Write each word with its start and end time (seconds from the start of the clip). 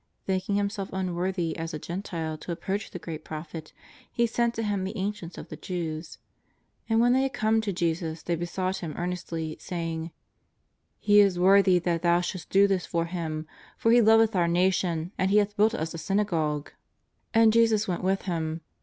Thinking 0.25 0.55
himself 0.55 0.89
unworthy 0.93 1.55
as 1.55 1.75
a 1.75 1.77
Gentile 1.77 2.35
to 2.39 2.51
ap 2.51 2.61
proach 2.63 2.89
the 2.89 2.97
great 2.97 3.23
Prophet, 3.23 3.71
he 4.11 4.25
sent 4.25 4.55
to 4.55 4.63
Him 4.63 4.83
the 4.83 4.97
ancients 4.97 5.37
of 5.37 5.49
the 5.49 5.55
Jews. 5.55 6.17
And 6.89 6.99
when 6.99 7.13
they 7.13 7.21
had 7.21 7.33
come 7.33 7.61
to 7.61 7.71
Jesus 7.71 8.23
they 8.23 8.35
be 8.35 8.47
sought 8.47 8.77
Him 8.77 8.95
earnestly, 8.97 9.57
saying: 9.59 10.05
^' 10.05 10.11
He 10.97 11.19
is 11.19 11.37
worthy 11.37 11.77
that 11.77 12.01
Thou 12.01 12.19
shouldst 12.21 12.49
do 12.49 12.65
this 12.65 12.87
for 12.87 13.05
him, 13.05 13.45
for 13.77 13.91
he 13.91 14.01
loveth 14.01 14.35
our 14.35 14.47
nation 14.47 15.11
and 15.19 15.29
he 15.29 15.37
hath 15.37 15.55
built 15.55 15.75
us 15.75 15.93
a 15.93 15.97
syna 15.97 16.25
gogue.'' 16.25 16.71
And 17.31 17.53
Jesus 17.53 17.87
went 17.87 18.01
with 18.03 18.21
them. 18.21 18.61